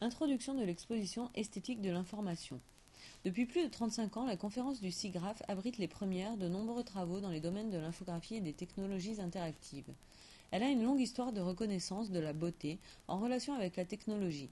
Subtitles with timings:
[0.00, 2.60] Introduction de l'exposition esthétique de l'information.
[3.24, 7.18] Depuis plus de 35 ans, la conférence du SIGRAPH abrite les premières de nombreux travaux
[7.18, 9.92] dans les domaines de l'infographie et des technologies interactives.
[10.52, 14.50] Elle a une longue histoire de reconnaissance de la beauté en relation avec la technologie.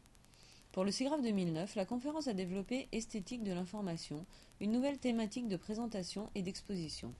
[0.72, 4.26] Pour le SIGRAPH 2009, la conférence a développé Esthétique de l'information,
[4.58, 7.14] une nouvelle thématique de présentation et d'exposition.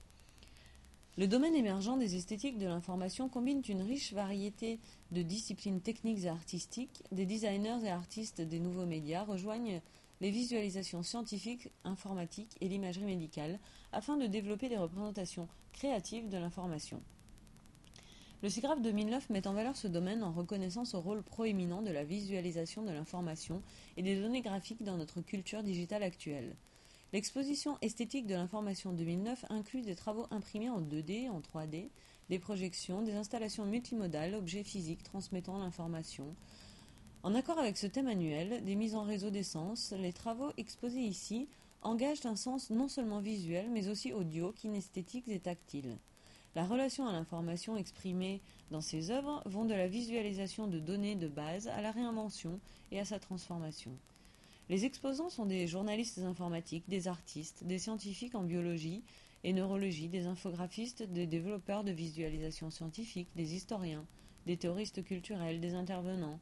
[1.19, 4.79] Le domaine émergent des esthétiques de l'information combine une riche variété
[5.12, 7.03] de disciplines techniques et artistiques.
[7.11, 9.81] Des designers et artistes des nouveaux médias rejoignent
[10.21, 13.59] les visualisations scientifiques, informatiques et l'imagerie médicale
[13.93, 17.00] afin de développer des représentations créatives de l'information.
[18.43, 22.04] Le SIGRAPH 2009 met en valeur ce domaine en reconnaissant ce rôle proéminent de la
[22.04, 23.62] visualisation de l'information
[23.96, 26.54] et des données graphiques dans notre culture digitale actuelle.
[27.13, 31.89] L'exposition esthétique de l'information 2009 inclut des travaux imprimés en 2D, en 3D,
[32.29, 36.34] des projections, des installations multimodales, objets physiques transmettant l'information.
[37.23, 41.48] En accord avec ce thème annuel, des mises en réseau d'essence, les travaux exposés ici
[41.83, 45.98] engagent un sens non seulement visuel, mais aussi audio, kinesthétique et tactile.
[46.57, 48.41] La relation à l'information exprimée
[48.73, 52.59] dans ces œuvres vont de la visualisation de données de base à la réinvention
[52.91, 53.93] et à sa transformation.
[54.69, 59.03] Les exposants sont des journalistes informatiques, des artistes, des scientifiques en biologie
[59.45, 64.05] et neurologie, des infographistes, des développeurs de visualisation scientifique, des historiens,
[64.47, 66.41] des théoristes culturels, des intervenants.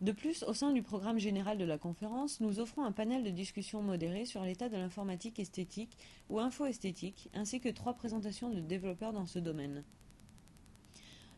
[0.00, 3.30] De plus, au sein du programme général de la conférence, nous offrons un panel de
[3.30, 5.96] discussion modéré sur l'état de l'informatique esthétique
[6.28, 9.84] ou info-esthétique, ainsi que trois présentations de développeurs dans ce domaine.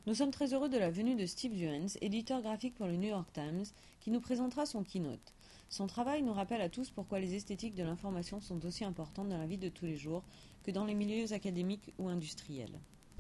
[0.07, 3.09] Nous sommes très heureux de la venue de Steve Juhens, éditeur graphique pour le New
[3.09, 3.65] York Times,
[4.01, 5.33] qui nous présentera son keynote.
[5.71, 9.39] Son travail nous rappelle à tous pourquoi les esthétiques de l'information sont aussi importantes dans
[9.39, 10.23] la vie de tous les jours
[10.63, 12.79] que dans les milieux académiques ou industriels.